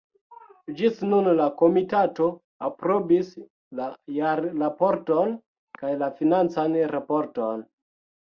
[0.77, 2.29] Ĝis nun la komitato
[2.69, 3.29] aprobis
[3.81, 5.37] la jarraporton
[5.81, 7.63] kaj la financan raporton.